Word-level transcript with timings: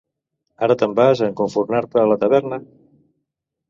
Ara 0.67 0.77
te'n 0.83 0.95
vas 1.01 1.23
a 1.25 1.29
encofurnar-te 1.33 2.05
a 2.07 2.09
la 2.15 2.21
taverna? 2.27 2.63